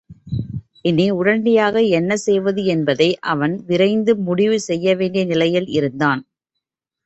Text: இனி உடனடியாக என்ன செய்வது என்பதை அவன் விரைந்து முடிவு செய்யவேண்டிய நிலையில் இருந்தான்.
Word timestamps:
இனி 0.81 1.05
உடனடியாக 1.11 1.81
என்ன 1.91 2.17
செய்வது 2.17 2.63
என்பதை 2.65 3.09
அவன் 3.27 3.55
விரைந்து 3.65 4.15
முடிவு 4.21 4.59
செய்யவேண்டிய 4.59 5.25
நிலையில் 5.25 5.69
இருந்தான். 5.71 6.23